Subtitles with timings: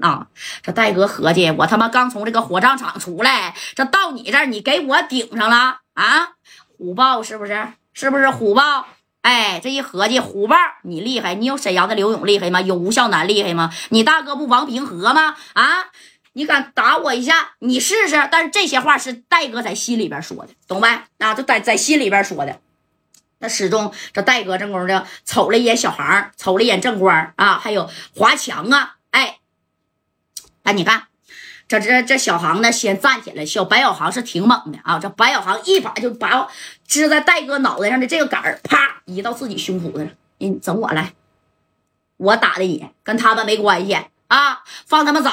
[0.00, 0.26] 啊！
[0.62, 6.30] 这戴哥合计，我他妈刚从这个火葬场出来，这到你这儿，你给我顶上了啊！
[6.76, 7.68] 虎豹是不是？
[7.92, 8.86] 是不是虎豹？
[9.22, 12.60] 哎，这一合计，虎豹你厉害，你有沈阳的刘勇厉害吗？
[12.60, 13.70] 有吴孝南厉害吗？
[13.90, 15.36] 你大哥不王平和吗？
[15.52, 15.90] 啊！
[16.32, 18.28] 你敢打我一下，你试试。
[18.30, 21.06] 但是这些话是戴哥在心里边说的，懂呗？
[21.18, 22.60] 啊，就在在心里边说的。
[23.40, 29.39] 那始终这戴哥正宫的瞅了一眼小航，瞅了一眼正官啊，还有华强啊，哎，
[30.72, 31.04] 你看，
[31.68, 36.48] 这这这小航呢，先站起来，小白小航是挺猛的啊，这白小航一把就把
[36.86, 40.08] 支在戴哥脑袋上的这个杆儿，啪移到自己胸脯子上，
[40.38, 41.12] 你整我来，
[42.16, 43.94] 我打的你，跟他们没关系
[44.28, 45.30] 啊，放他们走。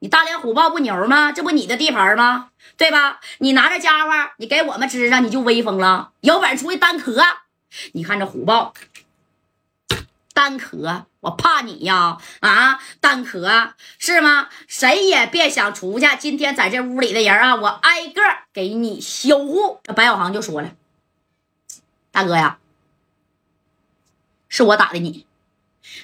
[0.00, 1.32] 你大连虎豹不牛吗？
[1.32, 2.50] 这不你的地盘吗？
[2.76, 3.20] 对吧？
[3.38, 6.10] 你拿着家伙，你给我们支上，你就威风了。
[6.20, 7.22] 有本事出去单壳！
[7.92, 8.74] 你看这虎豹
[10.34, 12.18] 单壳，我怕你呀！
[12.40, 14.48] 啊，单壳是吗？
[14.66, 16.06] 谁也别想出去。
[16.18, 18.20] 今天在这屋里的人啊，我挨个
[18.52, 19.80] 给你修护。
[19.84, 20.72] 这白小航就说了
[22.10, 22.58] ：“大哥呀，
[24.48, 25.24] 是我打的你，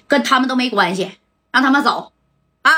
[0.07, 1.19] 跟他们都没关系，
[1.51, 2.13] 让他们走
[2.63, 2.71] 啊！”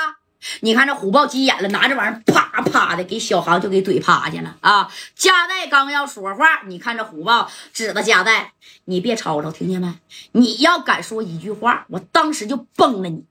[0.60, 4.90] 你看这虎豹急眼了，拿这玩意儿啪啪的给小航就给怼趴下了啊！
[5.14, 8.52] 加代刚要说话，你看这虎豹指着加代，
[8.84, 9.94] 你别吵吵，听见没？
[10.32, 13.24] 你要敢说一句话，我当时就崩了你！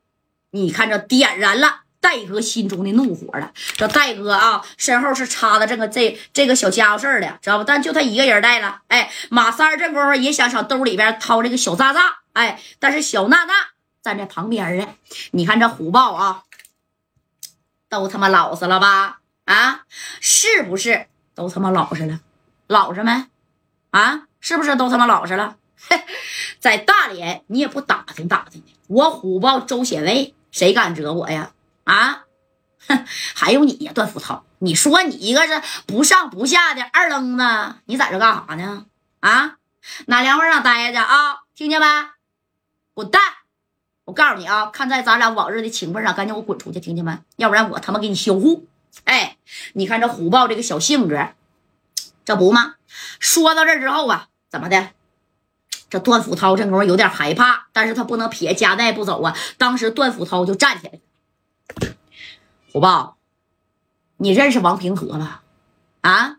[0.51, 3.51] 你看这点燃了戴哥心中的怒火了。
[3.75, 7.63] 这戴哥啊，身后是插的这个这这个小家伙事儿的，知道不？
[7.63, 8.81] 但就他一个人带了。
[8.87, 13.53] 哎，马三这功夫也想上兜里边掏这个小炸炸，哎，但是小娜娜
[14.03, 14.87] 站在旁边呢。
[15.31, 16.43] 你看这虎豹啊。
[17.87, 19.20] 都他妈老实了吧？
[19.51, 19.83] 啊，
[20.21, 22.21] 是不是都他妈老实了？
[22.67, 23.27] 老实没？
[23.89, 25.57] 啊，是不是都他妈老实了？
[26.59, 31.51] 在大连你也不打听打听我虎豹周显卫谁敢惹我呀？
[31.83, 32.23] 啊，
[32.87, 37.43] 哼，还有你呀，段福涛，你说你一个是不上不下的二愣子，
[37.87, 38.85] 你在这干啥呢？
[39.19, 39.57] 啊，
[40.05, 41.39] 哪凉快上待着啊？
[41.55, 41.85] 听见没？
[42.93, 43.21] 滚蛋！
[44.05, 47.17] 我告诉你啊，看在咱俩往日的情分上，赶紧给我滚出去，听见没？
[47.35, 48.65] 要不然我他妈给你销户！
[49.05, 49.37] 哎，
[49.73, 51.29] 你看这虎豹这个小性格，
[52.25, 52.75] 这不吗？
[53.19, 54.89] 说到这之后啊，怎么的？
[55.89, 59.35] 这段福涛这功夫有点害怕，但是他不能撇家带不走啊。
[59.57, 60.99] 当时段福涛就站起来
[62.71, 63.17] 虎豹，
[64.17, 65.41] 你认识王平和了？
[66.01, 66.37] 啊，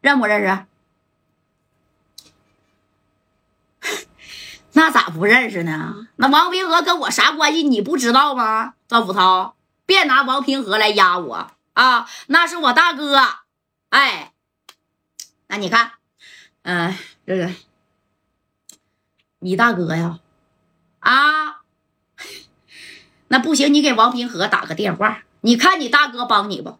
[0.00, 0.66] 认不认识？
[4.72, 6.08] 那咋不认识呢？
[6.16, 7.62] 那王平和跟我啥关系？
[7.62, 8.74] 你不知道吗？
[8.88, 9.54] 段福涛，
[9.84, 12.08] 别拿王平和来压我啊！
[12.28, 13.20] 那是我大哥。
[13.90, 14.32] 哎，
[15.48, 15.92] 那你看，
[16.62, 16.96] 嗯，
[17.26, 17.50] 这个
[19.40, 20.18] 你大哥呀？
[21.00, 21.60] 啊，
[23.28, 26.78] 那不行，你给王平和打个电话，你看你大哥帮你不？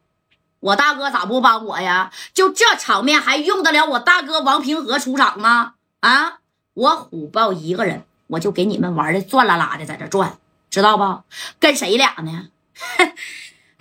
[0.61, 2.11] 我大哥咋不帮我呀？
[2.33, 5.75] 就这场面还用得了我大哥王平和出场吗？
[6.01, 6.39] 啊？
[6.73, 10.39] 我虎豹一个人，我就给你们玩的转啦啦的，在这转，
[10.71, 11.23] 知道不？
[11.61, 12.49] 跟谁俩呢？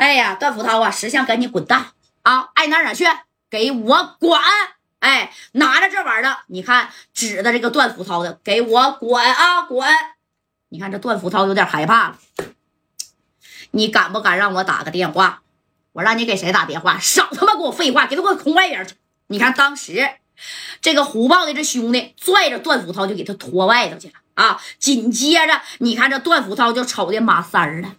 [0.04, 1.92] 哎呀，段福涛啊，识相赶紧滚蛋
[2.24, 2.50] 啊！
[2.56, 3.06] 爱哪哪去，
[3.50, 4.38] 给我滚！
[5.00, 9.88] 哎，拿着这玩意儿，你看指的这个段福涛的，给我滚啊滚！
[10.68, 12.18] 你看这段福涛有点害怕了，
[13.72, 15.42] 你敢不敢让我打个电话？
[15.94, 17.00] 我让你给谁打电话？
[17.00, 18.96] 少他妈给我废话，给他给我空外边去！
[19.28, 20.10] 你看当时。
[20.82, 24.60] 这个虎豹的这兄弟拽着段福涛就给他拖外头去了啊！
[24.80, 27.96] 紧接着，你看这段福涛就瞅见马三了。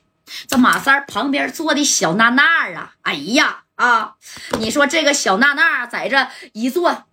[0.46, 4.16] 这马三儿旁边坐的小娜娜啊，哎呀啊！
[4.58, 7.04] 你说这个小娜娜在这一坐，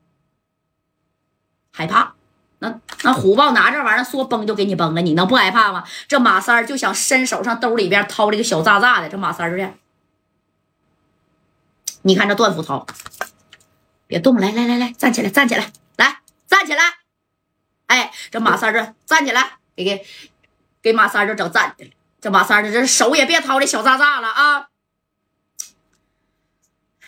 [1.72, 2.14] 害怕？
[2.60, 5.84] 那那虎豹拿这玩意儿说崩就给你崩了，你能不害怕吗？
[6.08, 9.10] 这马三儿就想伸手上兜里边掏这个小炸炸的。
[9.10, 9.74] 这马三儿这，
[12.04, 12.86] 你看这段福涛。
[14.08, 14.36] 别动！
[14.36, 16.84] 来来来来，站起来，站起来，来站起来！
[17.88, 20.06] 哎，这马三这站起来，给给
[20.82, 21.92] 给马三这整站起来。
[22.22, 24.68] 这马三这这手也别掏这小渣渣了啊！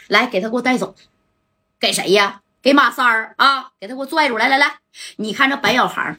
[0.08, 0.96] 来，给他给我带走。
[1.80, 2.42] 给谁呀？
[2.64, 3.72] 给马三儿啊！
[3.80, 4.38] 给他给我拽住！
[4.38, 4.80] 来来来，
[5.18, 6.18] 你看这白小航。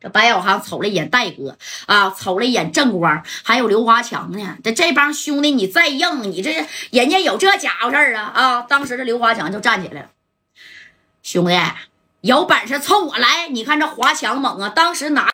[0.00, 4.56] 这白小航瞅了一眼戴哥啊，瞅了一眼正光，还有刘华强呢。
[4.64, 8.62] 这这帮兄弟，你再硬，你这人家有这家伙事儿啊啊！
[8.62, 10.10] 当时这刘华强就站起来了，
[11.22, 11.58] 兄弟，
[12.20, 13.48] 有本事冲我来！
[13.48, 15.28] 你看这华强猛啊，当时拿。